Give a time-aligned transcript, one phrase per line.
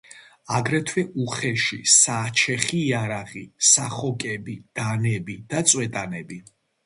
[0.59, 6.41] აგრეთვე უხეში საჩეხი იარაღი, სახოკები, დანები და წვეტანები.